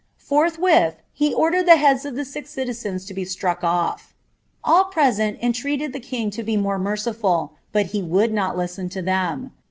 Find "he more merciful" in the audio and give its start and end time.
6.43-7.53